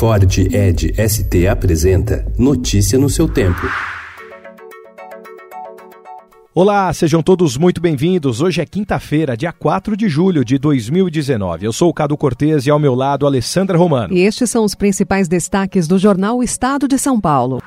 [0.00, 3.60] Ford Ed ST apresenta Notícia no seu tempo.
[6.54, 8.40] Olá, sejam todos muito bem-vindos.
[8.40, 11.66] Hoje é quinta-feira, dia 4 de julho de 2019.
[11.66, 14.14] Eu sou o Cado Cortês e ao meu lado Alessandra Romano.
[14.14, 17.60] E estes são os principais destaques do jornal Estado de São Paulo.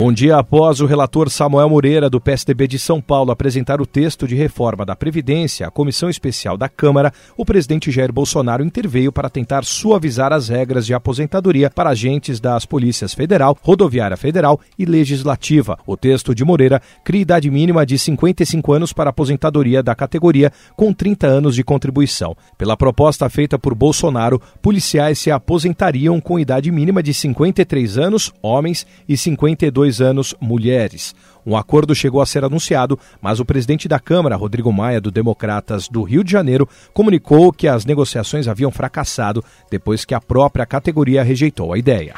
[0.00, 4.28] Um dia após o relator Samuel Moreira, do PSDB de São Paulo, apresentar o texto
[4.28, 9.28] de reforma da Previdência à Comissão Especial da Câmara, o presidente Jair Bolsonaro interveio para
[9.28, 15.76] tentar suavizar as regras de aposentadoria para agentes das Polícias Federal, Rodoviária Federal e Legislativa.
[15.84, 20.92] O texto de Moreira cria idade mínima de 55 anos para aposentadoria da categoria, com
[20.92, 22.36] 30 anos de contribuição.
[22.56, 28.86] Pela proposta feita por Bolsonaro, policiais se aposentariam com idade mínima de 53 anos, homens,
[29.08, 31.14] e 52 dois anos mulheres.
[31.46, 35.88] Um acordo chegou a ser anunciado, mas o presidente da Câmara, Rodrigo Maia, do Democratas
[35.88, 41.22] do Rio de Janeiro, comunicou que as negociações haviam fracassado depois que a própria categoria
[41.22, 42.14] rejeitou a ideia.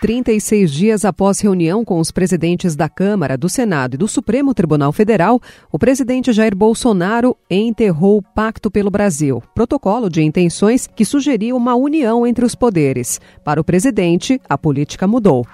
[0.00, 4.90] 36 dias após reunião com os presidentes da Câmara, do Senado e do Supremo Tribunal
[4.90, 11.54] Federal, o presidente Jair Bolsonaro enterrou o Pacto pelo Brasil, protocolo de intenções que sugeria
[11.54, 13.20] uma união entre os poderes.
[13.44, 15.46] Para o presidente, a política mudou.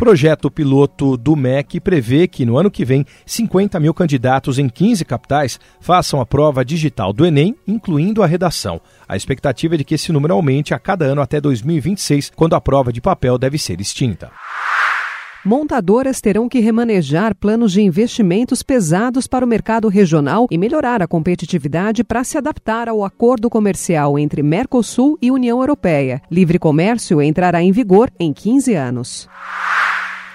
[0.00, 5.04] Projeto piloto do MEC prevê que no ano que vem 50 mil candidatos em 15
[5.04, 8.80] capitais façam a prova digital do Enem, incluindo a redação.
[9.06, 12.60] A expectativa é de que esse número aumente a cada ano até 2026, quando a
[12.62, 14.32] prova de papel deve ser extinta.
[15.44, 21.06] Montadoras terão que remanejar planos de investimentos pesados para o mercado regional e melhorar a
[21.06, 26.22] competitividade para se adaptar ao acordo comercial entre Mercosul e União Europeia.
[26.30, 29.28] Livre comércio entrará em vigor em 15 anos.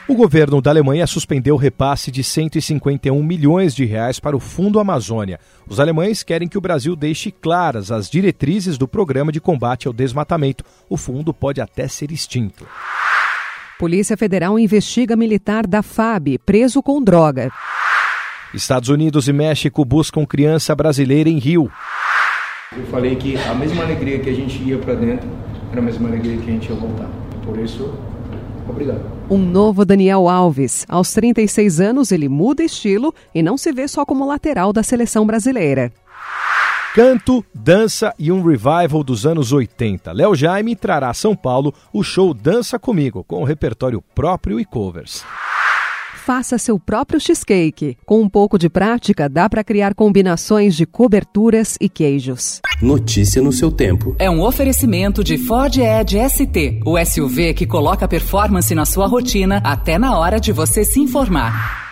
[0.07, 4.79] O governo da Alemanha suspendeu o repasse de 151 milhões de reais para o Fundo
[4.79, 5.39] Amazônia.
[5.67, 9.93] Os alemães querem que o Brasil deixe claras as diretrizes do programa de combate ao
[9.93, 10.63] desmatamento.
[10.87, 12.67] O fundo pode até ser extinto.
[13.79, 17.51] Polícia Federal investiga militar da FAB, preso com droga.
[18.53, 21.71] Estados Unidos e México buscam criança brasileira em Rio.
[22.77, 25.27] Eu falei que a mesma alegria que a gente ia para dentro
[25.71, 27.09] era a mesma alegria que a gente ia voltar.
[27.43, 27.91] Por isso,
[28.67, 29.01] Obrigado.
[29.29, 30.85] Um novo Daniel Alves.
[30.89, 35.25] Aos 36 anos, ele muda estilo e não se vê só como lateral da seleção
[35.25, 35.91] brasileira.
[36.93, 40.13] Canto, dança e um revival dos anos 80.
[40.13, 45.25] Léo Jaime trará a São Paulo o show Dança Comigo, com repertório próprio e covers
[46.25, 47.95] faça seu próprio cheesecake.
[48.03, 52.61] Com um pouco de prática, dá para criar combinações de coberturas e queijos.
[52.81, 54.15] Notícia no seu tempo.
[54.17, 59.61] É um oferecimento de Ford Edge ST, o SUV que coloca performance na sua rotina
[59.63, 61.84] até na hora de você se informar.